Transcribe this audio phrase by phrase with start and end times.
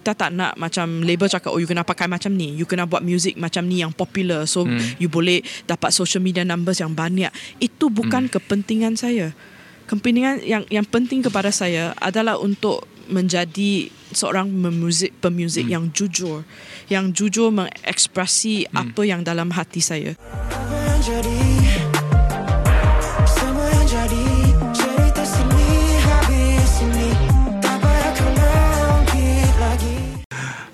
[0.00, 2.56] kita tak nak macam label cakap oh you kena pakai macam ni.
[2.56, 4.48] You kena buat music macam ni yang popular.
[4.48, 4.80] So Hmm.
[4.96, 7.28] you boleh dapat social media numbers yang banyak.
[7.60, 8.32] Itu bukan Hmm.
[8.32, 9.36] kepentingan saya.
[9.84, 15.74] Kepentingan yang yang penting kepada saya adalah untuk menjadi seorang pemuzik pemuzik Hmm.
[15.76, 16.48] yang jujur.
[16.88, 20.16] Yang jujur mengekspresi apa yang dalam hati saya.
[20.16, 21.39] Apa yang jadi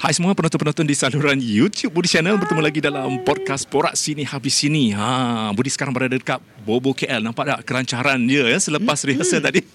[0.06, 2.38] Hai semua penonton-penonton di saluran YouTube Budi Channel.
[2.38, 4.94] Bertemu lagi dalam podcast Porak Sini Habis Sini.
[4.94, 9.66] Ha, Budi sekarang berada dekat Bobo KL Nampak tak kerancaran dia ya, Selepas rehearsal tadi?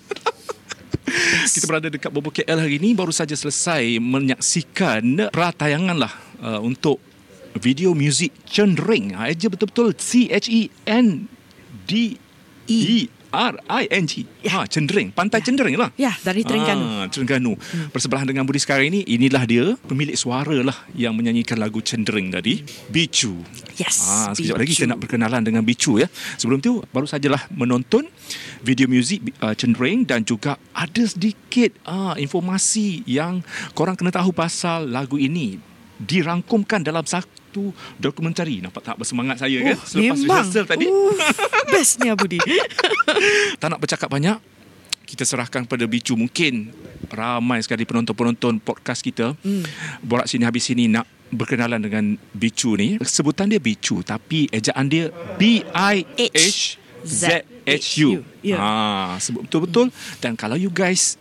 [1.52, 2.96] Kita berada dekat Bobo KL hari ini.
[2.96, 7.04] Baru saja selesai menyaksikan Pratayangan lah uh, Untuk
[7.60, 9.92] video muzik Cendereng ha, Eja betul-betul
[13.32, 14.14] C-H-E-N-D-E R-I-N-G
[14.52, 17.56] ha, Cendereng Pantai Cendereng lah ya dari Terengganu Ah, Terengganu.
[17.56, 17.88] Hmm.
[17.90, 22.62] Bersebelahan dengan Budi sekarang ini, inilah dia pemilik suara lah yang menyanyikan lagu Cendereng tadi,
[22.88, 23.40] Bicu.
[23.80, 24.80] yes Ah, sekejap lagi Bicu.
[24.84, 26.08] kita nak berkenalan dengan Bicu ya.
[26.38, 28.06] Sebelum tu baru sajalah menonton
[28.62, 33.40] video muzik uh, Cendereng dan juga ada sedikit uh, informasi yang
[33.72, 35.58] korang kena tahu pasal lagu ini
[36.02, 37.30] dirangkumkan dalam satu
[37.96, 38.60] dokumentari.
[38.60, 39.76] Nampak tak bersemangat saya kan?
[39.76, 40.40] Oh, Selepas memang.
[40.40, 40.86] rehearsal tadi.
[40.86, 41.12] Uh,
[41.68, 42.40] bestnya Budi.
[43.60, 44.40] Tak nak bercakap banyak
[45.04, 46.72] Kita serahkan pada Bicu Mungkin
[47.06, 49.62] Ramai sekali penonton-penonton podcast kita Hmm.
[50.00, 55.12] Borak sini habis sini Nak berkenalan dengan Bicu ni Sebutan dia Bicu Tapi ejaan dia
[57.02, 58.10] B-I-H-Z-H-U
[58.42, 58.58] Ya.
[58.58, 58.70] ha,
[59.18, 61.18] Sebut betul-betul Dan kalau you guys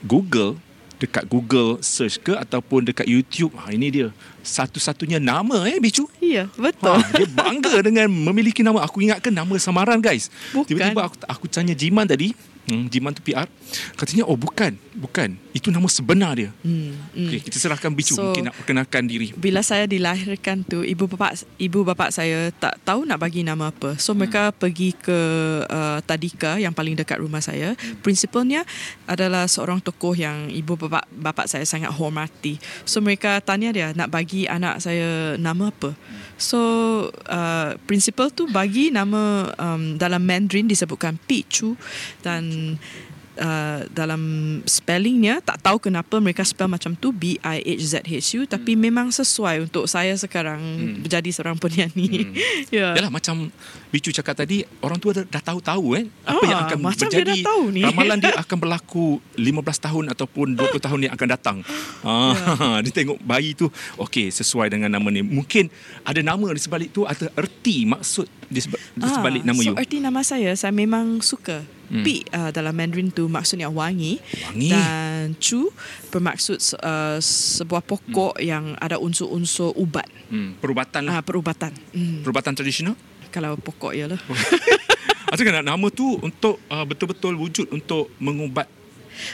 [0.00, 0.58] Google
[0.98, 4.08] Dekat Google search ke Ataupun dekat YouTube ha, Ini dia
[4.42, 6.92] Satu-satunya nama eh Bicu Ya, betul.
[6.92, 8.84] Ha, dia bangga dengan memiliki nama.
[8.84, 10.28] Aku ingatkan nama samaran guys.
[10.52, 10.76] Bukan.
[10.76, 12.36] Tiba-tiba aku aku tanya Jiman tadi.
[12.68, 13.48] Hmm, Jiman tu PR.
[13.96, 14.76] Katanya oh bukan.
[14.92, 15.40] Bukan.
[15.56, 16.52] Itu nama sebenar dia.
[16.60, 17.28] Hmm, hmm.
[17.28, 19.32] Okay, kita serahkan Bicu So- mungkin nak perkenalkan diri.
[19.32, 23.96] Bila saya dilahirkan tu ibu bapa ibu bapa saya tak tahu nak bagi nama apa.
[23.96, 25.18] So mereka pergi ke
[25.64, 27.72] uh, Tadika yang paling dekat rumah saya.
[28.04, 28.68] Prinsipalnya
[29.08, 32.60] adalah seorang tokoh yang ibu bapa bapa saya sangat hormati.
[32.84, 35.96] So mereka tanya dia nak bagi anak saya nama apa.
[36.38, 36.58] So
[37.26, 41.74] uh, prinsipal tu bagi nama um, dalam Mandarin disebutkan Pichu
[42.22, 42.78] dan
[43.38, 44.20] uh, dalam
[44.62, 48.74] spellingnya tak tahu kenapa mereka spell macam tu B I H Z H U tapi
[48.74, 51.00] memang sesuai untuk saya sekarang Hmm.
[51.00, 52.24] menjadi seorang penyanyi.
[52.24, 52.34] Hmm.
[52.74, 52.92] ya.
[52.92, 53.48] Yalah macam
[53.88, 57.18] Bicu cakap tadi orang tua dah, dah tahu-tahu eh apa Ah, yang akan macam dia
[57.18, 57.40] berjadi.
[57.40, 57.80] dah tahu ni.
[57.80, 59.48] Ramalan dia akan berlaku 15
[59.80, 61.56] tahun ataupun 20 tahun yang akan datang.
[62.02, 62.36] Ah,
[62.84, 63.64] dia tengok bayi tu
[63.98, 65.22] okey sesuai dengan nama ni.
[65.22, 65.72] Mungkin
[66.02, 69.70] ada nama di sebalik tu atau erti maksud di, seba, di sebalik nama Ah, so
[69.70, 69.74] you.
[69.76, 71.64] erti nama saya saya memang suka.
[71.88, 72.04] Hmm.
[72.04, 74.68] Pi uh, dalam Mandarin tu maksudnya wangi, Wangi.
[74.68, 75.72] dan chu
[76.08, 81.18] bermaksud uh, sebuah pokok yang ada unsur-unsur ubat, Hmm, perubatan lah.
[81.18, 81.72] uh, perubatan.
[81.90, 82.20] Hmm.
[82.20, 82.92] Perubatan tradisional.
[83.28, 84.20] Kalau pokok ya lah.
[85.28, 88.68] Ada kan nama tu untuk uh, betul-betul wujud untuk mengubat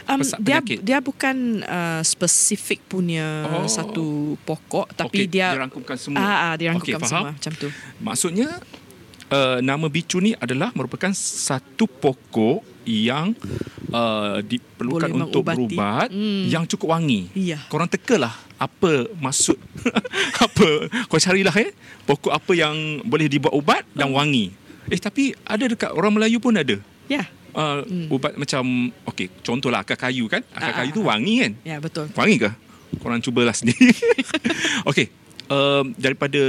[0.08, 0.78] Um, Pesak dia penyakit.
[0.80, 3.68] dia bukan uh, spesifik punya Oh.
[3.68, 4.06] satu
[4.40, 6.18] pokok tapi Okey, dia dia rangkumkan semua.
[6.18, 7.20] Ah, ah dia rangkumkan Okey, faham.
[7.20, 7.68] semua macam tu.
[8.00, 8.48] Maksudnya
[9.34, 13.32] uh, nama bicu ni adalah merupakan satu pokok yang
[13.90, 15.74] uh, diperlukan Boleh untuk mengubati.
[15.74, 16.44] berubat Hmm.
[16.46, 17.32] yang cukup wangi.
[17.34, 17.58] Iya.
[17.66, 19.56] Korang tekalah apa maksud
[20.46, 20.68] apa
[21.08, 21.72] kau carilah eh
[22.04, 24.16] pokok apa yang boleh dibuat ubat dan Hmm.
[24.16, 24.52] wangi.
[24.86, 26.76] Eh tapi ada dekat orang Melayu pun ada.
[27.08, 27.24] Ya.
[27.54, 28.10] Uh, Hmm.
[28.10, 28.66] ubat macam
[29.06, 31.06] okey contohlah akar kayu kan akar Ah, kayu ah, tu ah.
[31.08, 32.10] wangi kan Ya betul.
[32.12, 32.50] Wangi ke?
[32.98, 33.90] Korang cubalah sendiri.
[34.90, 35.06] Okey.
[35.44, 36.40] Um, daripada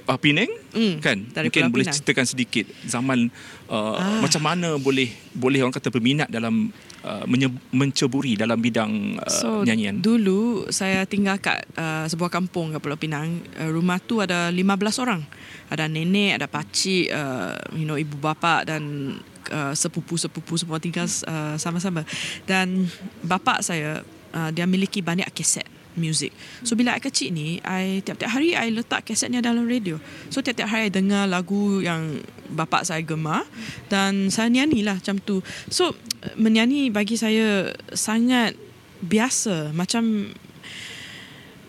[0.00, 1.96] uh, Penang Hmm, kan dari mungkin Pulau boleh Pinang.
[1.98, 3.28] ceritakan sedikit zaman
[3.66, 4.22] uh, Ah.
[4.22, 9.60] macam mana boleh boleh orang kata berminat dalam uh, menye- menceburi dalam bidang uh, So
[9.60, 13.36] nyanyian dulu saya tinggal kat uh, sebuah kampung kat Pulau Pinang.
[13.52, 14.64] Uh, rumah tu ada 15
[14.96, 15.20] orang.
[15.68, 19.12] Ada nenek, ada pakcik, uh, you know ibu bapa dan
[19.50, 22.08] uh, sepupu-sepupu semua tinggal uh, sama-sama.
[22.42, 22.88] Dan
[23.20, 24.00] bapa saya
[24.30, 25.68] uh, dia miliki banyak kaset
[25.98, 26.30] music.
[26.62, 29.98] So bila I kecil ni, I tiap-tiap hari I letak kasetnya dalam radio.
[30.30, 33.46] So tiap-tiap hari I dengar lagu yang bapa saya gemar
[33.90, 35.42] dan saya nyanyi lah macam tu.
[35.70, 35.94] So
[36.36, 38.54] menyanyi bagi saya sangat
[39.00, 40.34] biasa macam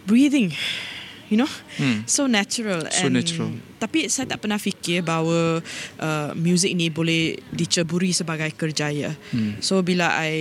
[0.03, 0.51] breathing
[1.31, 1.47] you know
[1.79, 2.03] Hmm.
[2.03, 3.55] so natural So natural.
[3.81, 5.57] Tapi saya tak pernah fikir bahawa
[5.97, 9.17] uh, muzik ni boleh diceburi sebagai kerjaya.
[9.33, 9.57] Hmm.
[9.57, 10.33] So bila I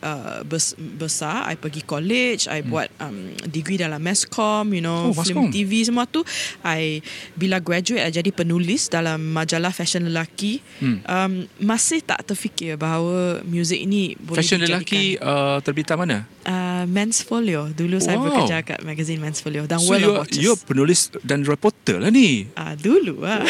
[0.00, 2.68] uh, bes, besar, I pergi college, I hmm.
[2.72, 5.52] buat um, degree dalam mass com, you know, Oh, film comm.
[5.52, 6.24] TV semua tu.
[6.64, 7.04] I
[7.36, 10.64] bila graduate I jadi penulis dalam majalah fashion lelaki.
[10.80, 11.04] Hmm.
[11.04, 16.24] Um, masih tak terfikir bahawa muzik ini boleh Fashion dijadikan lelaki uh, terbitan mana?
[16.46, 17.68] uh, Men's Folio.
[17.72, 18.32] Dulu saya Wow.
[18.32, 20.40] bekerja kat magazine Men's Folio dan So World of Watches.
[20.40, 22.48] you're penulis dan reporter lah ni.
[22.70, 23.42] Ah dulu ah.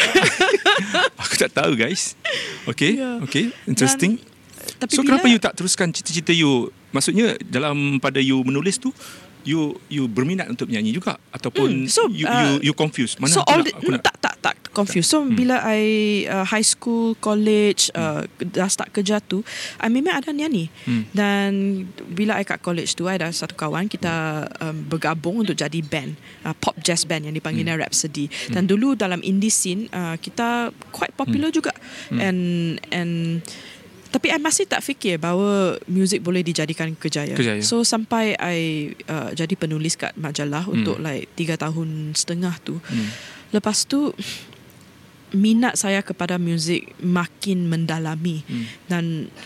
[1.21, 2.17] Aku tak tahu guys.
[2.65, 3.21] Okay, Ya.
[3.21, 4.17] okay, interesting.
[4.81, 6.73] Tapi so bila, kenapa you tak teruskan cita-cita you?
[6.89, 8.89] Maksudnya dalam pada you menulis tu,
[9.45, 13.33] you you berminat untuk menyanyi juga ataupun Hmm, so, you, uh, you you confused mana
[13.33, 15.13] so all the, aku nak tak tak confused.
[15.13, 15.37] So hmm.
[15.37, 15.81] bila I
[16.25, 19.45] uh, high school, college, uh, dah start kerja tu,
[19.77, 20.65] I memang ada nyanyi.
[20.89, 21.05] Hmm.
[21.13, 21.49] Dan
[22.09, 26.17] bila I kat college tu, I ada satu kawan kita um, bergabung untuk jadi band,
[26.41, 27.85] uh, pop jazz band yang dipanggilnya Hmm.
[27.85, 28.27] Rhapsody.
[28.49, 31.57] Dan dulu dalam indie scene uh, kita quite popular Hmm.
[31.61, 31.73] juga.
[32.09, 32.41] And
[32.89, 33.45] and
[34.11, 37.31] tapi I masih tak fikir bahawa muzik boleh dijadikan kerjaya.
[37.31, 37.63] Kerjaya.
[37.63, 40.81] So sampai I uh, jadi penulis kat majalah Hmm.
[40.81, 42.81] untuk like tiga tahun setengah tu.
[42.81, 43.07] Hmm.
[43.51, 44.11] Lepas tu
[45.31, 48.67] minat saya kepada muzik makin mendalami Hmm.
[48.91, 49.03] dan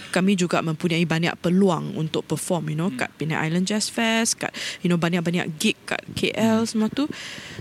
[0.09, 3.05] kami juga mempunyai banyak peluang untuk perform you know Hmm.
[3.05, 4.49] kat Penang Island Jazz Fest kat
[4.81, 7.05] you know banyak-banyak gig kat KL semua tu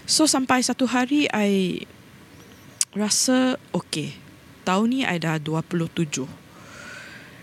[0.08, 1.84] so sampai satu hari I
[2.96, 4.16] rasa okay
[4.64, 6.24] tahun ni I dah 27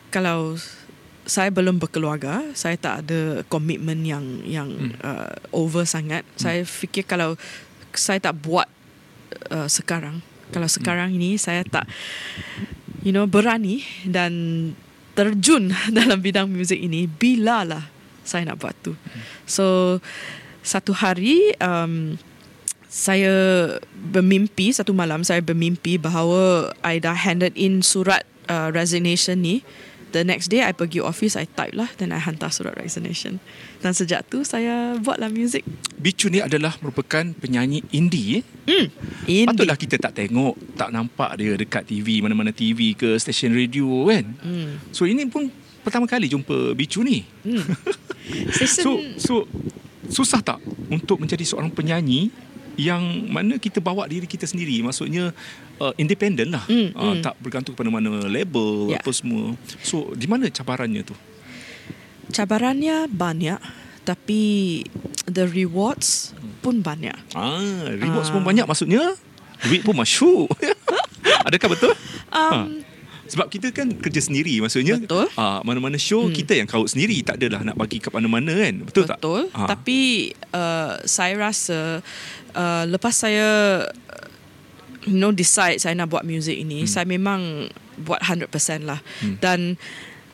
[0.09, 0.57] kalau
[1.21, 4.97] saya belum berkeluarga, saya tak ada komitmen yang yang Hmm.
[5.05, 6.25] uh, over sangat.
[6.33, 7.37] Saya fikir kalau
[7.93, 8.65] saya tak buat
[9.51, 10.19] uh, sekarang,
[10.51, 11.87] kalau sekarang ini saya tak
[13.01, 14.31] you know berani dan
[15.15, 17.87] terjun dalam bidang muzik ini, bilalah
[18.21, 18.93] saya nak buat tu.
[19.49, 19.97] So
[20.61, 22.21] satu hari um,
[22.91, 23.31] saya
[23.95, 29.63] bermimpi satu malam saya bermimpi bahawa I dah handed in surat uh, resignation ni.
[30.11, 33.39] The next day I pergi office I type lah dan I hantar surat resignation.
[33.79, 35.63] Dan sejak tu saya buatlah muzik.
[35.95, 38.43] Bicu ni adalah merupakan penyanyi indie eh?
[38.67, 38.85] Hmm.
[39.23, 39.47] Indie.
[39.47, 44.25] Patutlah kita tak tengok, tak nampak dia dekat TV, mana-mana TV ke stesen radio kan.
[44.43, 44.83] Hmm.
[44.91, 45.47] So ini pun
[45.81, 47.23] pertama kali jumpa Bicu ni.
[48.55, 49.33] Stesen So so
[50.11, 50.59] susah tak
[50.91, 52.29] untuk menjadi seorang penyanyi
[52.81, 55.29] yang mana kita bawa diri kita sendiri maksudnya
[55.77, 57.21] uh, independent lah Mm, uh, mm.
[57.21, 58.97] tak bergantung kepada mana label Ya.
[58.97, 61.13] apa semua so di mana cabarannya tu
[62.29, 63.59] cabarannya banyak
[64.01, 64.81] tapi
[65.27, 67.13] the rewards pun banyak.
[67.31, 67.61] ah
[67.93, 68.33] rewards Ah.
[68.33, 69.13] pun banyak maksudnya
[69.61, 70.49] duit pun masyuk
[71.47, 71.93] adakah betul
[72.31, 72.79] Um,
[73.31, 75.31] sebab kita kan kerja sendiri maksudnya Betul.
[75.31, 76.35] uh, mana-mana show Hmm.
[76.35, 79.47] kita yang kaut sendiri tak adalah nak bagi ke mana-mana kan betul, tak Betul.
[79.55, 79.71] Ah.
[79.71, 79.99] Tapi
[80.51, 82.03] uh, saya rasa
[82.51, 83.47] uh, lepas saya
[85.07, 86.91] you know decide saya nak buat music ini, Hmm.
[86.91, 88.51] saya memang buat 100%
[88.83, 88.99] lah.
[89.21, 89.37] Hmm.
[89.39, 89.59] Dan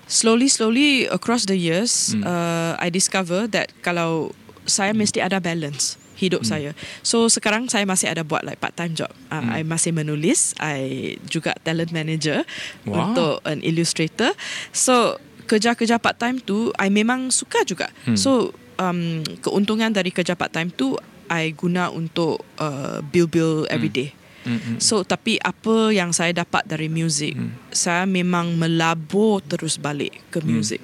[0.07, 2.23] slowly slowly across the years Hmm.
[2.23, 4.31] uh, I discover that kalau
[4.65, 6.49] saya mesti ada balance hidup Hmm.
[6.49, 6.71] saya.
[7.01, 9.09] So sekarang saya masih ada buat like part time job.
[9.29, 9.53] Uh, Hmm.
[9.53, 12.41] I masih menulis, I juga talent manager
[12.83, 13.13] Wow.
[13.13, 14.33] untuk an illustrator.
[14.69, 17.87] So kerja-kerja part time tu I memang suka juga.
[18.03, 18.17] Hmm.
[18.17, 20.97] So um, keuntungan dari kerja part time tu
[21.27, 24.15] I guna untuk uh, bill-bill everyday.
[24.47, 24.79] Mm-mm.
[24.79, 27.51] So tapi apa yang saya dapat dari muzik, Hmm.
[27.67, 30.79] saya memang melabur terus balik ke muzik.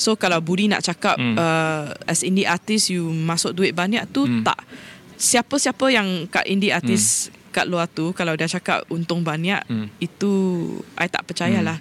[0.00, 1.36] So kalau Budi nak cakap Hmm.
[1.36, 4.40] uh, as indie artist you masuk duit banyak tu Hmm.
[4.40, 4.56] tak.
[5.14, 9.92] Siapa-siapa yang kat indie artist kat luar tu kalau dia cakap untung banyak Hmm.
[9.98, 10.32] itu
[10.96, 11.76] I tak percayalah.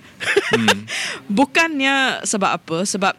[0.52, 0.84] Hmm.
[1.32, 2.78] Bukannya sebab apa?
[2.84, 3.16] Sebab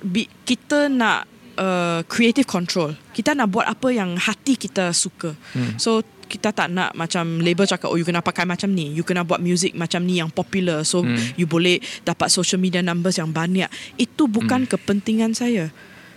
[0.00, 2.96] bi- kita nak uh, creative control.
[3.12, 5.36] Kita nak buat apa yang hati kita suka.
[5.52, 5.76] Hmm.
[5.76, 6.00] So
[6.32, 9.36] kita tak nak macam label cakap oh you kena pakai macam ni, you kena buat
[9.36, 10.80] music macam ni yang popular.
[10.82, 11.20] So Hmm.
[11.36, 13.68] you boleh dapat social media numbers yang banyak.
[14.00, 15.68] Itu bukan kepentingan saya.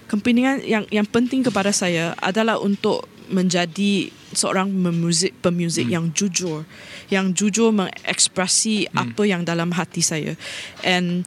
[0.07, 6.61] Kepentingan yang yang penting kepada saya adalah untuk menjadi seorang memuzik pemuzik yang jujur,
[7.09, 10.37] yang jujur mengekspresi apa yang dalam hati saya.
[10.79, 11.25] And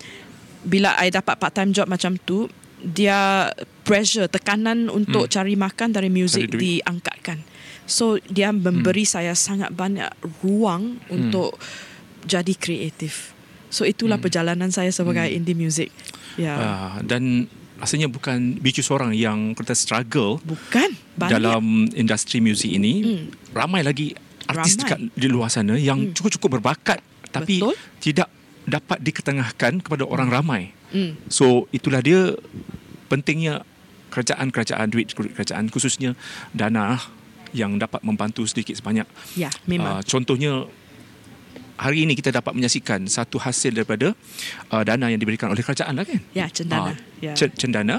[0.62, 2.46] bila I dapat part time job macam tu,
[2.78, 3.50] dia
[3.82, 5.32] pressure, tekanan untuk Hmm.
[5.34, 6.60] cari makan dari muzik duit.
[6.62, 7.42] diangkatkan.
[7.88, 11.56] So dia memberi saya sangat banyak ruang untuk
[12.22, 13.32] jadi kreatif.
[13.68, 15.88] So itulah perjalanan saya sebagai indie music.
[16.36, 16.54] Ya.
[16.54, 17.48] Ah, dan
[17.80, 21.32] rasanya bukan Bicu seorang yang kita struggle Bukan banyak.
[21.32, 23.24] dalam industri muzik ini Hmm.
[23.52, 24.12] ramai lagi
[24.44, 24.82] artis Ramai.
[24.82, 26.12] dekat di luar sana yang Hmm.
[26.12, 26.98] cukup-cukup berbakat
[27.30, 27.74] tapi Betul.
[28.00, 28.28] tidak
[28.64, 30.62] dapat diketengahkan kepada orang ramai.
[30.90, 31.16] Hmm.
[31.28, 32.34] So itulah dia
[33.06, 33.64] pentingnya
[34.10, 36.16] kerajaan-kerajaan duit kerajaan khususnya
[36.50, 36.98] dana
[37.56, 39.06] yang dapat membantu sedikit sebanyak.
[39.34, 40.00] Ya, memang.
[40.00, 40.52] Uh, contohnya
[41.78, 44.12] hari ini kita dapat menyaksikan satu hasil daripada
[44.74, 46.20] uh, dana yang diberikan oleh kerajaan lah kan?
[46.34, 46.92] ya, cendana.
[46.92, 47.32] Ah, ya.
[47.34, 47.96] Cendana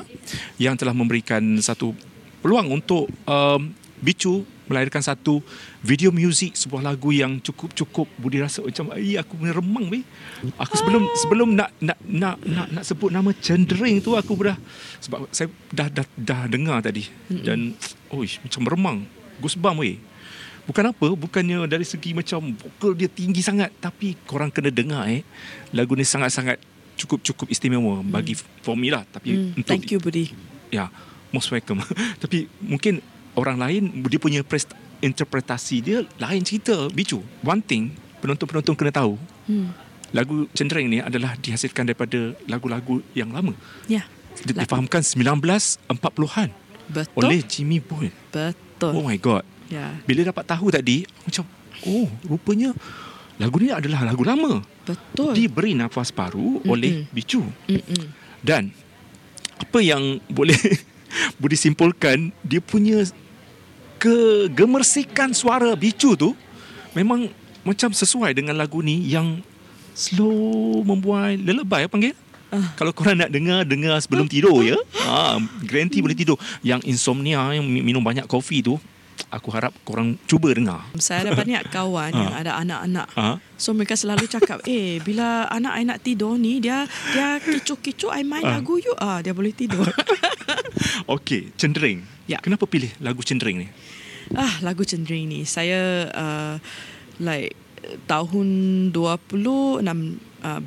[0.60, 1.96] yang telah memberikan satu
[2.44, 5.44] peluang untuk um, Bicu melahirkan satu
[5.82, 10.06] video muzik sebuah lagu yang cukup-cukup Budi rasa macam ai aku punya remang weh.
[10.56, 14.56] Aku sebelum sebelum nak nak nak nak, nak sebut nama Cendering tu aku dah
[15.04, 17.74] sebab saya dah dah, dah dengar tadi dan
[18.14, 18.98] oish macam remang.
[19.40, 19.98] Goosebump weh.
[20.62, 25.26] Bukan apa, bukannya dari segi macam vokal dia tinggi sangat tapi korang kena dengar eh.
[25.72, 26.62] Lagu ni sangat-sangat
[26.94, 30.36] cukup-cukup istimewa bagi for me lah tapi Hmm, untuk thank you Budi.
[30.70, 30.92] ya
[31.30, 31.80] most welcome
[32.22, 33.00] tapi mungkin
[33.34, 39.16] orang lain dia punya prest- interpretasi dia lain cerita bicu one thing penonton-penonton kena tahu
[39.48, 39.72] Hmm.
[40.12, 43.56] lagu cenderung ni adalah dihasilkan daripada lagu-lagu yang lama
[43.88, 44.04] Ya.
[44.46, 44.60] Lagu.
[44.60, 46.52] difahamkan 1940-an
[46.86, 47.16] Betul.
[47.18, 48.54] oleh Jimmy Boyle Betul.
[48.88, 49.94] Oh my god Ya.
[50.10, 51.46] bila dapat tahu tadi macam
[51.86, 52.74] oh rupanya
[53.38, 55.38] lagu ni adalah lagu lama Betul.
[55.38, 58.10] diberi nafas baru oleh bicu Mm-mm.
[58.42, 58.74] Dan
[59.62, 60.58] apa yang boleh
[61.38, 63.06] boleh simpulkan dia punya
[64.02, 66.34] kegemersikan suara bicu tu
[66.98, 67.30] memang
[67.62, 69.44] macam sesuai dengan lagu ni yang
[69.94, 72.16] slow membuai lelebay apa panggil?
[72.50, 74.78] Kalau korang nak dengar dengar sebelum tidur ya.
[75.00, 76.36] Ha, guarantee boleh tidur.
[76.60, 78.78] Yang insomnia yang mi- minum banyak kopi tu
[79.30, 80.82] aku harap korang cuba dengar.
[80.96, 83.08] Saya ada banyak kawan yang ada anak-anak.
[83.14, 83.38] Ha?
[83.54, 88.24] So mereka selalu cakap, eh bila anak I nak tidur ni, dia dia kicuk-kicuk, I
[88.24, 88.58] main Ah.
[88.58, 88.96] lagu you.
[88.96, 89.86] Ah, dia boleh tidur.
[91.06, 92.02] Okey, cendering.
[92.26, 92.40] Ya.
[92.40, 93.68] Kenapa pilih lagu cendering ni?
[94.32, 95.42] ah, lagu cendering ni.
[95.44, 96.56] Saya uh,
[97.20, 97.54] like
[98.06, 98.48] tahun
[98.90, 99.82] 2016
[100.44, 100.60] uh,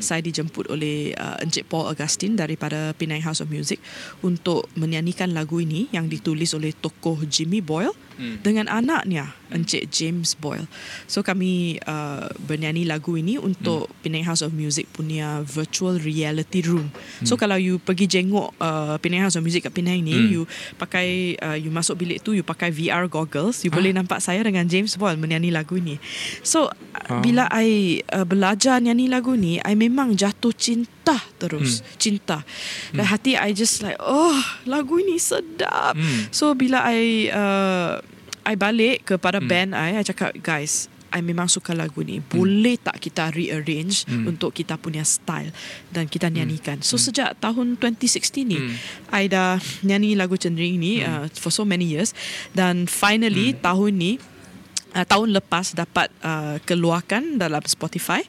[0.00, 3.78] saya dijemput oleh uh, Encik Paul Augustine daripada Penang House of Music
[4.20, 8.44] untuk menyanyikan lagu ini yang ditulis oleh tokoh Jimmy Boyle hmm.
[8.44, 10.68] dengan anaknya Encik James Boyle.
[11.08, 13.96] So kami uh, bernyanyi lagu ini untuk hmm.
[14.04, 16.92] Penang House of Music punya virtual reality room.
[17.24, 20.28] So kalau you pergi jenguk uh, Penang House of Music kat Penang ni, Hmm.
[20.28, 20.42] you
[20.76, 24.68] pakai uh, you masuk bilik tu you pakai VR goggles, you boleh nampak saya dengan
[24.68, 25.96] James Boyle menyanyi lagu ini.
[26.44, 26.68] So
[27.10, 27.22] Ah.
[27.24, 30.99] bila I uh, belajar nyanyi lagu ni, I memang jatuh cinta
[31.38, 32.44] terus, cinta.
[32.92, 35.96] Dan hati I just like, oh, lagu ini sedap.
[35.96, 36.28] Hmm.
[36.30, 37.98] So bila I uh,
[38.42, 42.22] I balik kepada band I, I cakap, guys, I memang suka lagu ni.
[42.22, 44.30] Boleh tak kita rearrange Hmm.
[44.30, 45.50] untuk kita punya style
[45.90, 46.82] dan kita nyanyikan.
[46.86, 48.58] So sejak tahun 2016 ni,
[49.10, 52.14] I dah nyanyi lagu cendering ni uh, for so many years
[52.54, 54.12] dan finally tahun ni
[54.94, 58.22] uh, tahun lepas dapat uh, keluarkan dalam Spotify.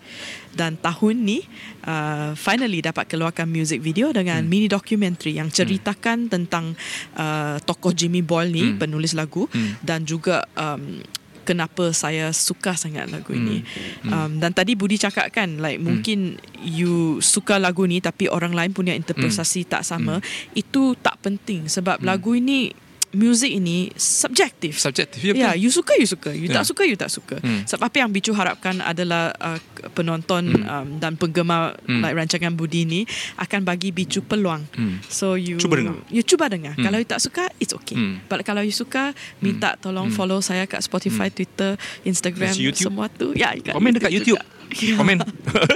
[0.52, 1.40] Dan tahun ni
[1.88, 6.76] uh, finally dapat keluarkan music video dengan mini documentary yang ceritakan tentang
[7.16, 9.48] uh, tokoh Jimmy Boyle ni penulis lagu.
[9.80, 11.00] Dan juga um,
[11.42, 13.66] kenapa saya suka sangat lagu ini.
[14.06, 18.72] Um, dan tadi Budi cakap kan like mungkin you suka lagu ni tapi orang lain
[18.72, 20.22] punya interpretasi tak sama.
[20.54, 22.72] Itu tak penting sebab lagu ini
[23.12, 24.76] music ini subjektif.
[24.76, 25.60] Subjektif ya Ya, betul.
[25.60, 26.60] you suka you suka, you Ya.
[26.60, 27.36] tak suka you tak suka.
[27.38, 27.64] Hmm.
[27.64, 29.60] Sebab apa yang Bicu harapkan adalah uh,
[29.92, 32.00] penonton um, dan penggemar Hmm.
[32.00, 33.04] like rancangan Budi ni
[33.36, 34.64] akan bagi Bicu peluang.
[34.72, 35.04] Hmm.
[35.06, 35.96] So you Cuba dengar.
[36.08, 36.74] You cuba dengar.
[36.74, 36.84] Hmm.
[36.84, 37.94] Kalau you tak suka, it's okay.
[37.94, 38.24] Hmm.
[38.26, 42.90] But kalau you suka, minta tolong follow saya kat Spotify, Twitter, Instagram, YouTube.
[42.90, 43.32] semua tu.
[43.34, 44.40] Ya, kat Komen dekat YouTube.
[44.40, 44.48] juga.
[44.72, 44.96] Ya.
[44.96, 45.20] Komen.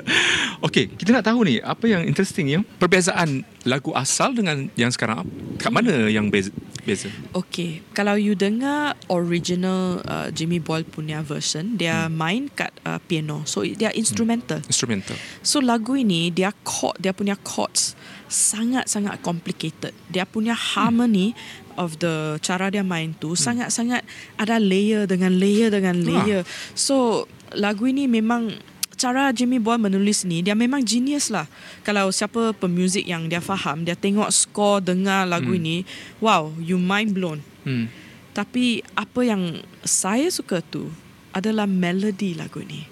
[0.66, 2.60] Okey, kita nak tahu ni apa yang interesting ya.
[2.80, 5.28] Perbezaan lagu asal dengan yang sekarang.
[5.58, 6.52] Kat mana yang beza?
[6.86, 7.10] Beza?
[7.34, 13.42] Okay, kalau you dengar original uh, Jimmy Boyle punya version, dia main kat uh, piano.
[13.50, 14.62] So dia instrumental.
[14.70, 15.18] Instrumental.
[15.42, 17.98] So lagu ini dia chord dia punya chords
[18.30, 19.92] sangat-sangat complicated.
[20.08, 21.34] Dia punya harmony
[21.76, 24.06] of the cara dia main tu sangat-sangat
[24.40, 26.42] ada layer dengan layer dengan layer.
[26.78, 27.28] So
[27.58, 28.56] lagu ini memang
[28.96, 31.46] cara Jimmy Boyle menulis ni dia memang genius lah.
[31.84, 35.86] Kalau siapa pemuzik yang dia faham, dia tengok score dengar lagu ini,
[36.24, 37.44] wow, you mind blown.
[37.68, 37.92] Hmm.
[38.36, 40.92] Tapi apa yang saya suka tu
[41.32, 42.84] adalah melody lagu ni.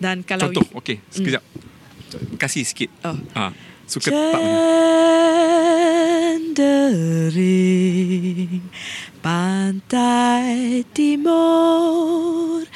[0.00, 1.42] Dan kalau Contoh, okey, sekejap.
[2.40, 2.90] Kasih sikit.
[3.06, 3.14] Oh.
[3.36, 3.54] Ah,
[3.86, 4.58] suka part mana?
[6.50, 8.66] Cendering
[9.22, 12.66] pantai timur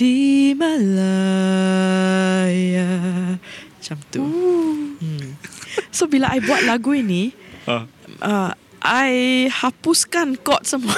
[0.00, 1.76] di Malaya
[3.76, 4.24] macam tu.
[4.96, 5.36] Hmm.
[5.92, 7.36] So bila I buat lagu ini,
[7.68, 7.84] Ah.
[8.24, 9.12] uh, I
[9.52, 10.96] hapuskan chord semua.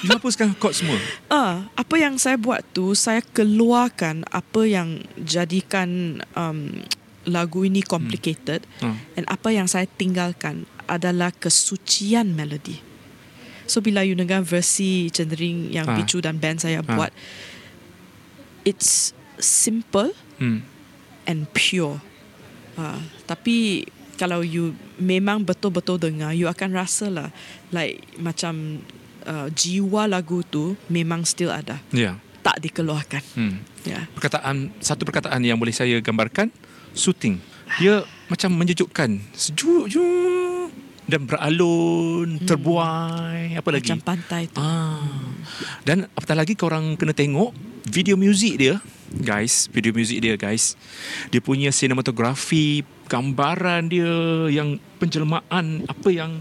[0.00, 0.96] You hapuskan chord semua.
[1.28, 6.80] Ah, apa yang saya buat tu saya keluarkan apa yang jadikan um,
[7.28, 8.96] lagu ini complicated Hmm.
[9.12, 12.80] dan apa yang saya tinggalkan adalah kesucian melodi.
[13.68, 15.94] So bila you dengar versi cenderung yang Ah.
[15.94, 16.88] Pichu dan band saya Ah.
[16.88, 17.12] buat,
[18.64, 20.64] it's simple Hmm.
[21.24, 22.00] and pure.
[22.76, 23.84] Uh, tapi
[24.16, 27.28] kalau you memang betul-betul dengar, you akan rasa lah
[27.72, 28.80] like macam
[29.24, 31.80] uh, jiwa lagu tu memang still ada.
[31.92, 32.16] Ya.
[32.40, 33.20] Tak dikeluarkan.
[33.36, 33.60] Hmm.
[33.84, 34.08] Ya.
[34.16, 36.48] Perkataan satu perkataan yang boleh saya gambarkan
[36.96, 37.36] shooting.
[37.76, 40.02] Dia macam menyejukkan, sejuk je
[41.04, 43.90] dan beralun, terbuai, apa lagi?
[43.92, 44.58] Macam pantai tu.
[44.58, 45.04] Ah.
[45.82, 47.50] Dan apatah lagi korang kena tengok
[47.88, 48.76] video muzik dia,
[49.12, 49.70] guys.
[49.72, 50.76] Video muzik dia, guys.
[51.32, 54.12] Dia punya sinematografi, gambaran dia
[54.52, 56.38] yang penjelmaan apa yang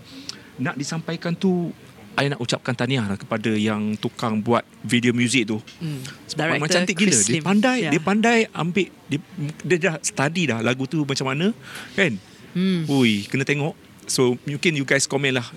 [0.60, 1.72] nak disampaikan tu
[2.20, 5.56] I nak ucapkan tahniah lah kepada yang tukang buat video muzik tu.
[5.80, 6.04] Hmm.
[6.28, 7.16] Sebab memang Director cantik gila.
[7.16, 7.90] Chris Dia pandai, Ya.
[7.96, 9.20] dia pandai ambil dia,
[9.64, 11.56] dia dah study dah lagu tu macam mana,
[11.96, 12.20] kan?
[12.52, 12.84] Hmm.
[12.92, 13.72] Ui, kena tengok.
[14.04, 15.48] So mungkin you guys komen lah.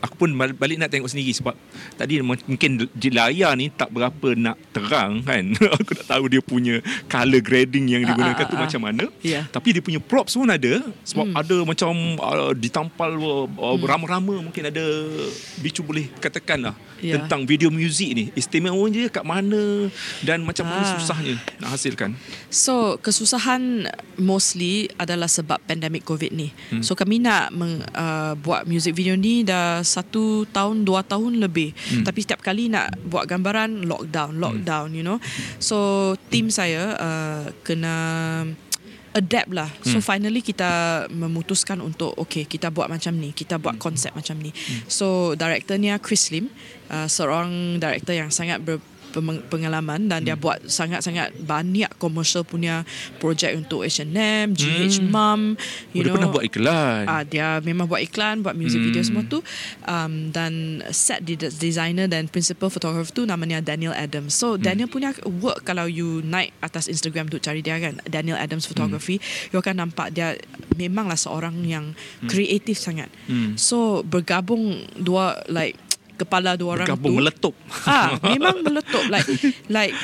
[0.00, 1.54] Aku pun bal- balik nak tengok sendiri sebab
[1.94, 5.44] tadi mungkin layar ni tak berapa nak terang kan.
[5.78, 9.04] Aku tak tahu dia punya color grading yang Ah, digunakan ah, tu ah, macam mana.
[9.20, 9.44] Ya.
[9.44, 11.36] Tapi dia punya props pun ada sebab Hmm.
[11.36, 14.84] ada macam uh, ditampal uh, uh, rama-rama mungkin ada
[15.58, 17.14] bicu boleh katakan lah Ya.
[17.14, 18.24] tentang video muzik ni.
[18.32, 19.86] Istimewa dia kat mana
[20.20, 20.90] dan macam mana Ah.
[20.94, 22.14] susahnya nak hasilkan.
[22.48, 23.86] So kesusahan
[24.18, 26.50] mostly adalah sebab pandemic COVID ni.
[26.68, 26.82] Hmm.
[26.82, 31.72] So kami nak meng, uh, buat music video ni dah satu tahun dua tahun lebih.
[31.72, 32.04] Hmm.
[32.04, 35.16] Tapi setiap kali nak buat gambaran lockdown, lockdown, you know.
[35.56, 37.96] So team saya uh, kena
[39.16, 39.70] adapt lah.
[39.82, 44.52] So finally kita memutuskan untuk okay kita buat macam ni, kita buat konsep macam ni.
[44.86, 46.52] So directornya Chris Lim,
[46.92, 48.78] uh, seorang director yang sangat ber
[49.48, 52.84] pengalaman dan dia buat sangat-sangat banyak commercial punya
[53.16, 55.08] projek untuk H&M, GH Hmm.
[55.08, 55.40] Mom,
[55.92, 56.14] you Oh, dia know.
[56.14, 57.04] pernah buat iklan.
[57.04, 59.08] Ah dia memang buat iklan, buat music video Hmm.
[59.08, 59.40] semua tu.
[59.84, 60.52] Um, dan
[60.90, 64.32] set de- designer dan principal photographer tu namanya Daniel Adams.
[64.32, 64.38] Hmm.
[64.38, 68.64] So Daniel punya work kalau you naik atas Instagram tu cari dia kan Daniel Adams
[68.64, 69.50] Photography, Hmm.
[69.50, 70.36] you akan nampak dia
[70.74, 73.08] memanglah seorang yang kreatif sangat.
[73.26, 73.54] Hmm.
[73.54, 74.58] So bergabung
[74.94, 75.74] dua like
[76.18, 77.54] kepala dua orang tu meletup.
[77.86, 79.28] ah memang meletup like
[79.70, 79.94] like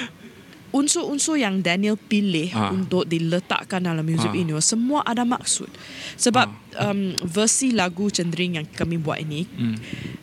[0.70, 2.70] unsur-unsur yang Daniel pilih Ah.
[2.70, 4.34] untuk diletakkan dalam music Ah.
[4.34, 5.70] video semua ada maksud
[6.16, 9.78] sebab um, versi lagu cenderung yang kami buat ini Hmm.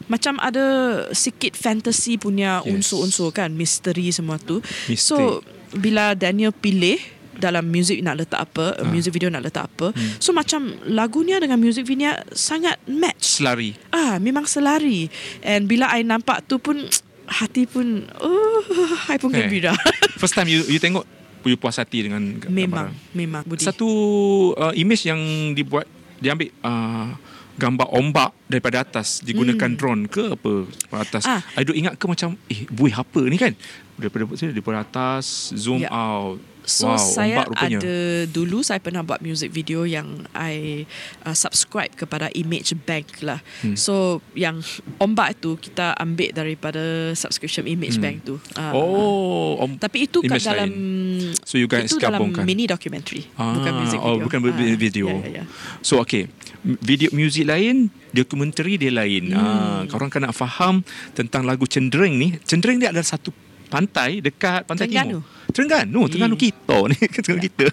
[0.07, 0.63] macam ada
[1.11, 2.67] sikit fantasy punya Yes.
[2.67, 4.99] unsur-unsur kan misteri semua tu Misteri.
[4.99, 5.39] so
[5.71, 6.99] bila Daniel pilih
[7.33, 8.85] dalam music nak letak apa Ah.
[8.85, 10.17] music video nak letak apa Hmm.
[10.17, 13.73] so macam lagunya dengan music video sangat match Selari.
[13.89, 15.07] Ah, memang selari.
[15.39, 16.83] And bila I nampak tu pun
[17.25, 18.61] hati pun oh,
[19.07, 19.71] I pun gembira.
[20.21, 21.07] First time you you tengok
[21.41, 23.13] you puas hati dengan memang, gambaran.
[23.13, 23.63] memang Budi.
[23.63, 23.87] Satu
[24.53, 25.17] uh, image yang
[25.51, 27.15] dibuat dia ambil uh,
[27.53, 29.75] gambar ombak daripada atas digunakan Hmm.
[29.75, 30.51] drone ke apa
[30.99, 31.23] atas.
[31.23, 31.41] Ah.
[31.55, 33.53] I duk ingat ke macam eh buih apa ni kan?
[33.95, 35.89] Daripada daripada atas zoom Ya.
[35.89, 36.37] out.
[36.61, 37.95] So wow, saya ada
[38.29, 40.85] dulu saya pernah buat music video yang I
[41.25, 43.41] uh, subscribe kepada Image Bank lah.
[43.65, 43.73] Hmm.
[43.73, 44.61] So yang
[45.01, 48.05] ombak tu kita ambil daripada subscription Image Hmm.
[48.05, 48.35] Bank tu.
[48.55, 48.71] Ah.
[48.77, 50.69] Oh, om, Tapi itu kat image dalam
[51.43, 54.13] So you guys itu dalam mini documentary, Ah, bukan music video.
[54.13, 55.05] oh, bukan Ah, video.
[55.09, 55.43] Ya, ya, ya.
[55.81, 56.29] So okay,
[56.63, 59.33] video music lain, dokumentari dia lain.
[59.33, 59.41] Hmm.
[59.41, 60.85] Ah, korang kan nak faham
[61.17, 62.37] tentang lagu Cendereng ni.
[62.45, 63.33] Cendereng dia adalah satu
[63.71, 65.23] pantai dekat pantai Terengganu.
[65.23, 65.49] timur.
[65.49, 66.43] Terengganu, Terengganu Hmm.
[66.43, 67.67] kita ni, Terengganu kita.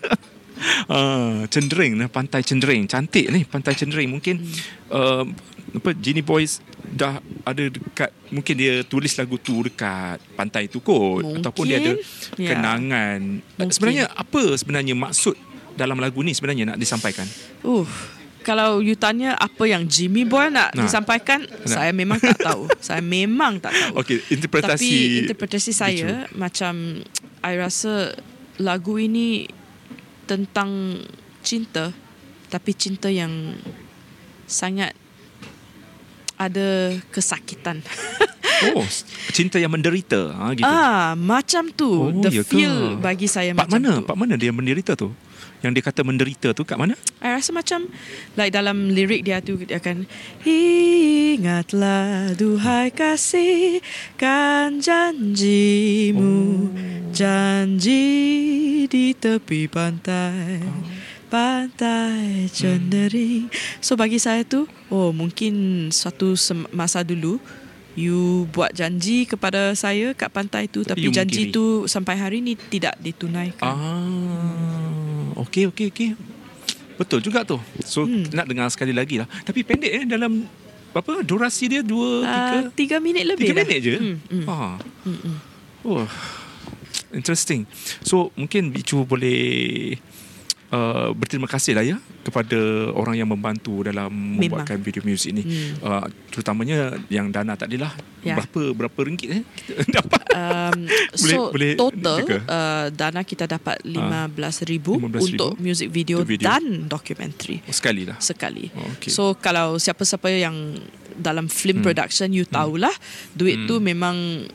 [0.89, 2.83] Ah, Cendereng, nah, pantai Cendereng.
[2.85, 4.11] Cantik ni pantai Cendereng.
[4.11, 4.43] Mungkin
[4.89, 5.23] uh,
[5.71, 11.21] apa Genie Boys dah ada dekat mungkin dia tulis lagu tu dekat pantai tu kot
[11.21, 11.39] Mungkin.
[11.39, 11.93] ataupun dia ada
[12.35, 12.49] Ya.
[12.51, 13.21] kenangan.
[13.55, 13.71] Mungkin.
[13.71, 15.37] Sebenarnya apa sebenarnya maksud
[15.75, 17.29] dalam lagu ni sebenarnya nak disampaikan?
[17.61, 17.85] Uh,
[18.49, 20.89] kalau you tanya apa yang Jimmy Boy nak Nah.
[20.89, 22.65] disampaikan, saya memang tak tahu.
[22.89, 24.01] saya memang tak tahu.
[24.01, 27.05] Okey, interpretasi Tapi interpretasi saya macam
[27.45, 28.17] I rasa
[28.57, 29.45] lagu ini
[30.25, 31.05] tentang
[31.45, 31.93] cinta
[32.49, 33.53] tapi cinta yang
[34.49, 34.97] sangat
[36.41, 37.85] ada kesakitan.
[38.73, 38.87] Oh,
[39.37, 40.65] cinta yang menderita ha, gitu.
[40.65, 42.09] ah, macam tu.
[42.09, 42.57] Oh, The ya ke?
[42.57, 43.91] feel bagi saya Pak macam mana?
[44.01, 44.07] tu.
[44.09, 45.13] Pak mana dia menderita tu?
[45.59, 46.95] Yang dia kata menderita tu kat mana?
[47.19, 47.91] I rasa macam
[48.35, 50.07] like dalam lirik dia tu dia akan
[50.47, 53.83] ingatlah duhai kasih
[54.15, 56.71] kan janjimu
[57.11, 58.07] janji
[58.87, 60.63] di tepi pantai
[61.27, 65.55] pantai cendering so bagi saya tu oh mungkin
[65.91, 67.37] suatu sem- masa dulu
[67.93, 71.53] you buat janji kepada saya kat pantai tu Tapi tapi, janji mungkiri.
[71.53, 73.75] tu sampai hari ni tidak ditunaikan.
[73.75, 74.95] Ah,
[75.37, 76.09] okey okey okey.
[76.97, 77.59] Betul juga tu.
[77.83, 78.27] So Hmm.
[78.31, 79.29] nak dengar sekali lagi lah.
[79.43, 80.49] Tapi pendek eh dalam
[80.89, 81.85] Berapa durasi dia?
[81.85, 82.57] Dua, tiga?
[82.59, 83.61] Uh, tiga minit lebih Tiga dah.
[83.61, 83.97] minit je?
[84.01, 84.45] Hmm, hmm.
[84.49, 84.57] Ha.
[85.05, 85.37] Hmm.
[85.85, 86.09] Wah,
[87.13, 87.69] interesting.
[88.01, 89.95] So mungkin Bicu boleh
[90.71, 92.59] uh, berterima kasih lah ya kepada
[92.93, 94.61] orang yang membantu dalam Memang.
[94.61, 95.41] membuatkan video muzik ni.
[95.41, 95.81] Hmm.
[95.81, 96.77] Uh, terutamanya
[97.09, 97.93] yang dana tadi lah.
[98.21, 98.35] Ya.
[98.35, 100.23] Berapa berapa ringgit eh kita dapat?
[100.31, 100.79] Um,
[101.23, 106.47] Boleh- so boleh total uh, dana kita dapat 15,000 15,000 untuk music video, Untuk video.
[106.47, 108.19] dan dokumentari Oh, sekali lah.
[108.19, 108.69] sekali.
[108.75, 109.09] Oh, okay.
[109.09, 110.77] So kalau siapa-siapa yang
[111.15, 111.87] dalam film Hmm.
[111.89, 112.93] production you tahulah
[113.33, 114.47] duit tu memang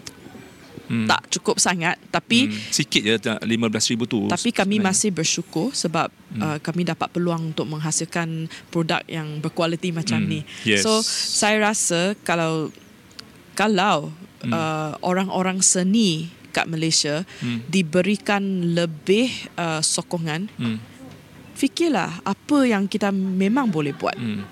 [0.94, 1.10] Hmm.
[1.10, 4.20] tak cukup sangat tapi Hmm, sikit je tak, 15,000 tu.
[4.28, 4.86] tapi kami sebenarnya.
[4.88, 6.42] masih bersyukur sebab Hmm.
[6.42, 8.30] uh, kami dapat peluang untuk menghasilkan
[8.70, 10.40] produk yang berkualiti macam Hmm, ni.
[10.64, 10.82] yes.
[10.82, 12.70] So saya rasa kalau
[13.54, 14.52] kalau Hmm.
[14.52, 17.64] uh, orang-orang seni kat Malaysia Hmm.
[17.66, 20.78] diberikan lebih uh, sokongan, Hmm.
[21.54, 24.14] fikirlah apa yang kita memang boleh buat.
[24.14, 24.44] Hmm.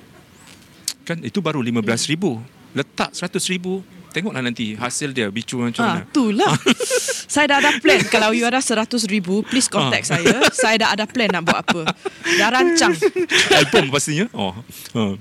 [1.03, 2.39] Kan itu baru 15,000.
[2.71, 3.83] Letak 100,000.
[4.11, 6.01] Tengoklah nanti hasil dia bicu macam Ha, mana.
[6.03, 6.51] itulah.
[7.33, 8.03] saya dah ada plan.
[8.05, 10.19] Kalau you ada 100 ribu, please contact Ah.
[10.19, 10.35] saya.
[10.51, 11.81] Saya dah ada plan nak buat apa.
[12.29, 12.91] Dah rancang.
[13.59, 14.27] album pastinya.
[14.31, 14.51] Oh.
[14.93, 15.15] Ha.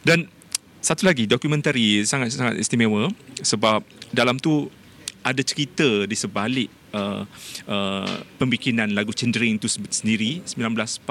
[0.00, 0.30] Dan
[0.78, 4.70] satu lagi dokumentari sangat sangat istimewa sebab dalam tu
[5.20, 7.26] ada cerita di sebalik uh,
[7.66, 8.06] uh,
[8.38, 11.02] pembikinan lagu Cendering itu se- sendiri 1940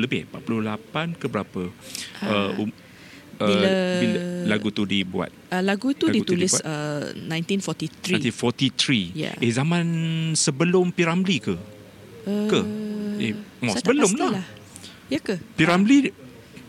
[0.00, 1.68] lebih 48 ke berapa
[2.24, 2.72] uh, um,
[3.40, 6.62] uh, Bila- bila lagu tu dibuat Uh, lagu tu Lagu tu ditulis dibuat?
[6.62, 8.20] uh, 1943.
[8.20, 9.34] 1943 Yeah.
[9.36, 9.84] eh zaman
[10.34, 11.56] sebelum Piramli ke
[12.22, 12.60] ke
[13.18, 14.32] eh, oh, sebelum pastilah.
[14.32, 14.46] lah
[15.08, 15.40] Ya ke?
[15.54, 16.12] Piramli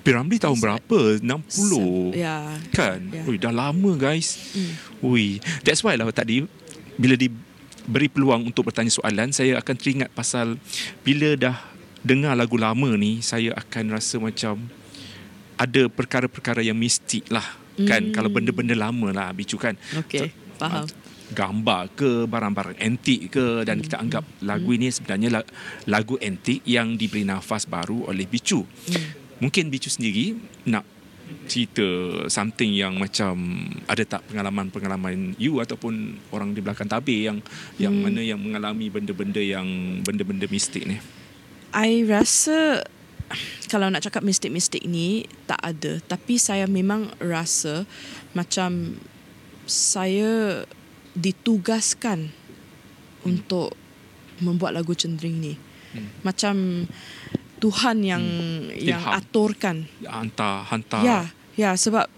[0.01, 2.57] Piramli tahun berapa 60 Ya.
[2.71, 3.21] kan Ya.
[3.23, 4.73] Ui, dah lama guys Hmm.
[5.03, 6.41] Ui, that's why lah tadi
[6.93, 10.57] bila diberi peluang untuk bertanya soalan saya akan teringat pasal
[10.99, 11.57] bila dah
[12.01, 14.57] dengar lagu lama ni saya akan rasa macam
[15.61, 17.45] ada perkara-perkara yang mistik lah
[17.79, 18.11] kan Hmm.
[18.11, 20.85] kalau benda-benda lama lah bicu kan Okey, faham.
[21.31, 25.49] gambar ke barang-barang antik ke dan kita anggap lagu ini sebenarnya la-
[25.87, 28.67] lagu antik yang diberi nafas baru oleh Bicu.
[29.39, 30.83] Mungkin Bicu sendiri nak
[31.47, 31.87] cerita
[32.27, 37.39] something yang macam ada tak pengalaman-pengalaman you ataupun orang di belakang tabir yang
[37.79, 39.65] yang mana yang mengalami benda-benda yang
[40.03, 40.99] benda-benda mistik ni.
[41.71, 42.83] I rasa
[43.71, 47.83] kalau nak cakap mistik-mistik ni tak ada tapi saya memang rasa
[48.35, 48.97] macam
[49.67, 50.63] saya
[51.15, 52.31] ditugaskan
[53.23, 53.75] untuk
[54.41, 55.53] membuat lagu cendering ni.
[55.93, 56.09] Hmm.
[56.25, 56.55] Macam
[57.61, 58.23] Tuhan yang
[58.73, 59.17] yang Ilham.
[59.21, 59.77] aturkan.
[60.01, 61.19] Hantar hantar Ya,
[61.53, 62.09] ya sebab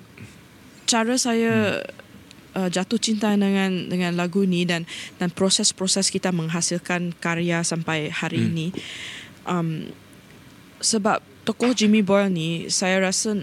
[0.88, 1.84] cara saya
[2.56, 4.88] uh, jatuh cinta dengan dengan lagu ni dan
[5.20, 8.50] dan proses-proses kita menghasilkan karya sampai hari Hmm.
[8.56, 8.68] ini
[9.50, 9.90] um,
[10.84, 13.40] sebab tokoh Jimmy Boyle ni saya rasa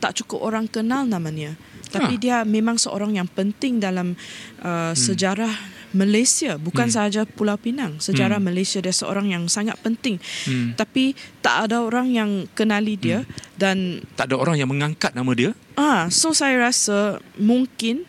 [0.00, 1.52] tak cukup orang kenal namanya
[1.88, 2.20] tapi Ah.
[2.20, 4.12] dia memang seorang yang penting dalam
[4.60, 5.48] uh, sejarah
[5.88, 6.94] Malaysia bukan Hmm.
[6.94, 8.52] sahaja Pulau Pinang sejarah Hmm.
[8.52, 10.76] Malaysia dia seorang yang sangat penting Hmm.
[10.76, 13.24] tapi tak ada orang yang kenali dia
[13.56, 15.56] dan Tak ada orang yang mengangkat nama dia.
[15.74, 18.04] Ah, so saya rasa mungkin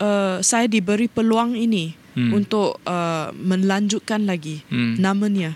[0.00, 2.26] uh, saya diberi peluang ini Hmm.
[2.26, 2.32] hmm.
[2.34, 4.74] untuk uh, melanjutkan lagi Hmm.
[4.74, 4.94] hmm.
[4.98, 5.54] namanya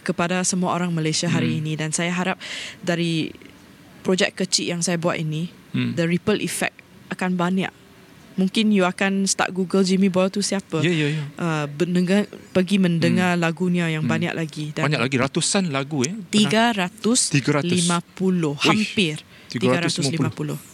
[0.00, 1.58] kepada semua orang Malaysia hari Hmm.
[1.60, 2.36] ini dan saya harap
[2.80, 3.28] dari
[4.00, 5.92] projek kecil yang saya buat ini Hmm.
[5.92, 6.72] the ripple effect
[7.08, 7.70] akan banyak.
[8.32, 10.80] Mungkin you akan start Google Jimmy Boyle tu siapa.
[10.80, 11.22] Ya ya ya.
[11.36, 14.08] Uh, mendengar, pergi mendengar lagunya yang Hmm.
[14.08, 16.16] banyak lagi dan Banyak lagi ratusan lagu ya.
[16.32, 18.64] 350 300.
[18.64, 19.16] hampir
[19.52, 20.56] 350.
[20.56, 20.71] 350.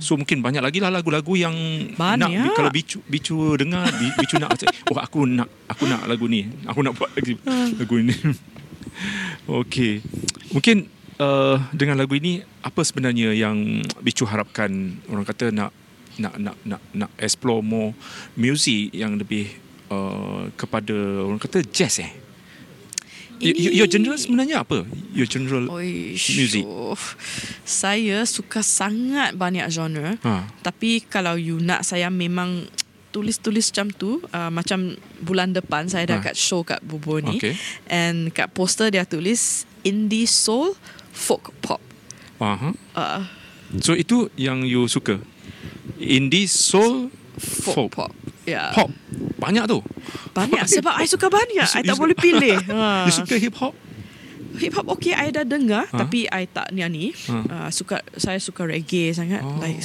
[0.00, 1.54] So mungkin banyak lagi lah lagu-lagu yang
[1.94, 2.30] Banyak.
[2.30, 4.56] nak kalau bicu bicu dengar bi- bicu nak
[4.88, 6.48] oh aku nak aku nak lagu ni.
[6.64, 7.36] Aku nak buat lagi
[7.76, 8.16] lagu ni.
[9.60, 10.00] Okey.
[10.56, 10.88] Mungkin
[11.20, 15.70] uh, dengan lagu ini apa sebenarnya yang bicu harapkan orang kata nak
[16.20, 17.92] nak nak nak nak explore more
[18.36, 19.48] music yang lebih
[19.92, 22.10] uh, kepada orang kata jazz eh.
[23.40, 24.84] Y- Your genre sebenarnya apa?
[25.10, 26.62] Your genre Oish, music.
[26.62, 26.92] oh.
[27.64, 30.20] Saya suka sangat banyak genre.
[30.20, 30.46] Ha.
[30.60, 32.68] Tapi kalau you nak saya memang
[33.10, 34.10] tulis-tulis macam tu.
[34.30, 36.30] Uh, macam bulan depan saya dah Ha.
[36.30, 37.36] kat show kat Bubo ni.
[37.36, 37.56] Okay.
[37.88, 40.76] And kat poster dia tulis Indie Soul
[41.10, 41.80] Folk Pop.
[42.38, 42.70] Aha.
[42.92, 43.22] Uh,
[43.78, 45.22] So itu yang you suka?
[45.96, 47.06] Indie, soul,
[47.40, 48.10] folk, folk, Pop.
[48.44, 48.70] Ya.
[48.70, 48.92] pop.
[49.36, 49.80] Banyak tu.
[50.30, 51.64] Banyak sebab I suka banyak.
[51.64, 52.56] You I you tak su- boleh pilih.
[52.70, 53.08] Ha.
[53.08, 53.72] You suka hip hop?
[54.52, 55.96] Hip hop okay I dah dengar Ha?
[55.96, 57.16] tapi I tak nyanyi.
[57.26, 57.36] Ha.
[57.46, 59.56] Uh, suka saya suka reggae sangat Oh.
[59.58, 59.80] like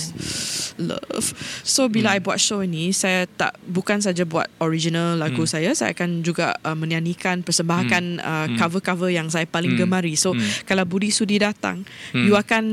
[0.78, 1.28] love.
[1.62, 5.54] So bila I buat show ini saya tak bukan saja buat original lagu Hmm.
[5.54, 8.58] saya saya akan juga uh, menyanyikan persembahkan uh, Hmm.
[8.58, 9.86] cover-cover yang saya paling Hmm.
[9.86, 10.14] gemari.
[10.14, 10.44] So Hmm.
[10.66, 12.26] kalau Budi Sudi datang Hmm.
[12.26, 12.64] you akan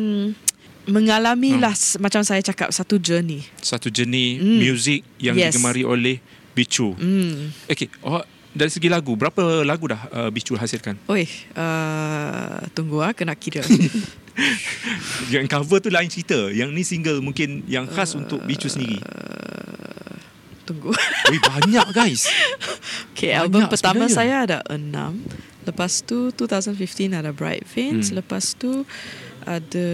[0.85, 3.47] mengalami lah s- macam saya cakap satu journey.
[3.57, 4.59] Satu jenis Mm.
[4.61, 5.51] muzik yang Yes.
[5.51, 6.19] digemari oleh
[6.53, 6.93] Bicu.
[6.93, 7.49] Hmm.
[7.65, 11.01] Okey, oh, dari segi lagu, berapa lagu dah uh, Bicu hasilkan?
[11.07, 13.65] Oi, uh, tunggu ah kena kira.
[15.29, 16.49] Yang cover tu lain cerita.
[16.49, 18.97] Yang ni single mungkin yang khas untuk Bicu sendiri.
[20.63, 20.93] tunggu.
[21.29, 22.31] Oi, banyak guys.
[23.13, 24.15] Okay, Banyak album pertama sebenarnya.
[24.15, 25.19] saya ada enam.
[25.63, 28.09] Lepas tu 2015 ada Bright Veins.
[28.09, 28.19] Hmm.
[28.19, 28.83] Lepas tu
[29.45, 29.89] ada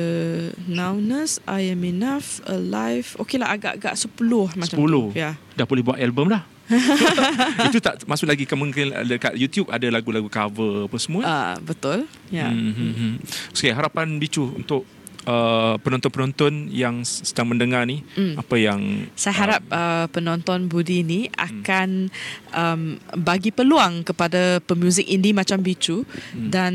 [0.64, 3.16] Nowness, I Am Enough, Alive.
[3.18, 4.14] Okay lah agak-agak 10
[4.54, 4.88] macam 10.
[4.88, 5.02] tu.
[5.12, 5.34] Ya.
[5.54, 6.44] Dah boleh buat album dah.
[7.72, 11.22] Itu tak masuk lagi ke mungkin dekat YouTube ada lagu-lagu cover apa semua.
[11.24, 12.04] Ah betul.
[12.28, 12.52] Ya.
[12.52, 13.12] Hmm, hmm, hmm.
[13.56, 14.84] Okay, harapan Bicu untuk
[15.24, 18.36] uh, penonton-penonton yang sedang mendengar ni Hmm.
[18.36, 22.12] apa yang Saya harap uh, penonton Budi ni akan
[22.52, 22.80] um,
[23.16, 26.48] bagi peluang kepada pemuzik indie macam Bicu Hmm.
[26.52, 26.74] dan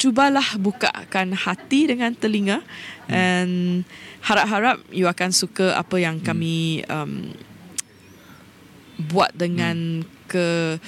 [0.00, 2.64] cubalah bukakan hati dengan telinga
[3.04, 3.12] Hmm.
[3.12, 3.52] and
[4.22, 6.24] harap-harap you akan suka apa yang Hmm.
[6.24, 7.36] kami um,
[8.98, 10.80] buat dengan ke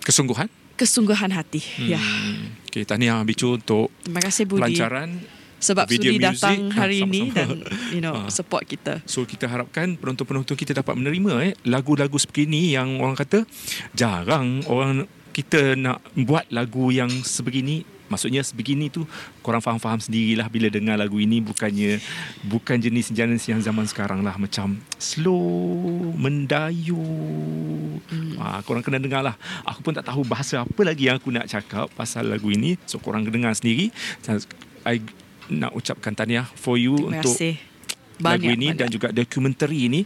[0.00, 0.48] kesungguhan.
[0.74, 1.60] kesungguhan hati.
[1.82, 2.00] Ya.
[2.00, 2.56] Hmm.
[2.64, 5.20] Okay, tahniah Bicu untuk Terima kasih Budi pelancaran.
[5.60, 6.40] sebab video sudi music.
[6.40, 7.48] datang hari Ah, ini dan
[7.90, 8.32] you know Ah.
[8.32, 9.04] support kita.
[9.04, 13.44] So kita harapkan penonton-penonton kita dapat menerima eh lagu-lagu seperti ini yang orang kata
[13.92, 15.04] jarang orang
[15.40, 17.80] kita nak buat lagu yang sebegini
[18.12, 19.08] maksudnya sebegini tu
[19.40, 21.40] korang faham-faham sendirilah bila dengar lagu ini.
[21.40, 21.96] Bukannya
[22.44, 24.36] bukan jenis-jenis yang zaman sekarang lah.
[24.36, 27.00] Macam slow mendayu.
[28.10, 28.36] Hmm.
[28.36, 31.48] ha, korang kena dengar lah aku pun tak tahu bahasa apa lagi yang aku nak
[31.48, 32.76] cakap pasal lagu ini.
[32.84, 33.88] So korang dengar sendiri.
[34.84, 35.00] I
[35.48, 37.54] nak ucapkan tahniah for you Terima untuk kasih.
[38.20, 38.78] lagu Banyak, ini banyak.
[38.78, 40.00] dan juga dokumentari ini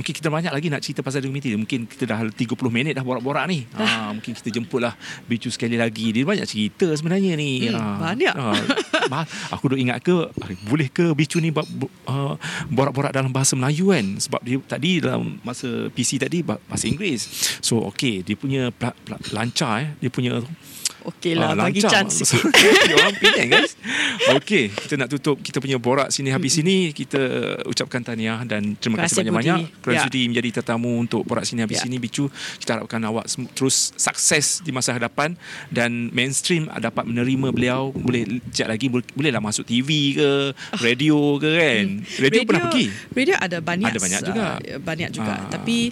[0.00, 3.44] mungkin kita banyak lagi nak cerita pasal dokumentari mungkin kita dah 30 minit dah borak-borak
[3.52, 3.68] ni.
[3.76, 4.96] Ha, mungkin kita jemputlah
[5.28, 6.16] Bicu sekali lagi.
[6.16, 7.68] Dia banyak cerita sebenarnya ni.
[7.68, 8.34] Hmm, ha, banyak.
[9.12, 9.20] ha,
[9.52, 10.32] aku duk ingat ke
[10.64, 12.34] boleh ke Bicu ni uh,
[12.72, 14.16] borak-borak dalam bahasa Melayu kan?
[14.16, 17.60] Sebab dia tadi dalam masa PC tadi bah- bahasa Inggeris.
[17.60, 19.88] So okay dia punya pla- pla- lancar eh.
[20.00, 20.40] Dia punya
[21.02, 22.44] Okey lah, Ah, bagi chance sikit.
[22.96, 23.72] Orang Penang guys.
[24.32, 27.18] Okey, kita nak tutup kita punya borak sini habis sini kita
[27.64, 30.02] ucapkan tahniah dan terima kasih kasih, banyak-banyak kerana Ya.
[30.04, 31.84] sudi menjadi tetamu untuk borak sini habis Ya.
[31.84, 32.28] sini Bicu.
[32.56, 35.34] Kita harapkan awak terus sukses di masa hadapan
[35.68, 40.30] dan mainstream dapat menerima beliau boleh cek lagi boleh, bolehlah masuk TV ke,
[40.78, 41.86] radio ke kan.
[42.20, 42.84] Radio, pernah pergi?
[43.10, 43.88] Radio ada banyak.
[43.88, 44.44] Ada banyak juga.
[44.58, 45.32] Uh, banyak juga.
[45.32, 45.48] Ah.
[45.48, 45.90] Tapi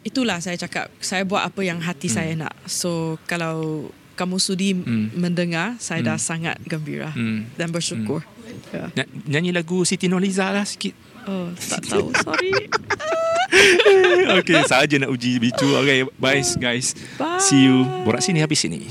[0.00, 2.16] itulah saya cakap, saya buat apa yang hati Hmm.
[2.16, 2.54] saya nak.
[2.64, 3.88] So kalau
[4.20, 5.08] kamu sudi Hmm.
[5.16, 6.28] mendengar, saya dah Hmm.
[6.28, 7.48] sangat gembira Hmm.
[7.56, 8.20] dan bersyukur.
[8.68, 8.92] Ya.
[8.94, 10.92] Ny- Nyanyi lagu Siti Nurhaliza lah sikit.
[11.24, 12.12] Oh, tak tahu.
[12.18, 12.52] Sorry.
[14.36, 15.68] Okey, saja nak uji Bicu.
[15.76, 16.92] Okay, bye guys.
[17.16, 17.40] Bye.
[17.40, 17.82] See you.
[18.04, 18.84] Borak sini habis sini.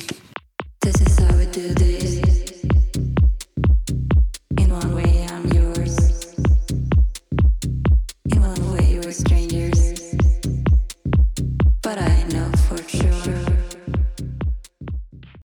[0.80, 1.39] This is this.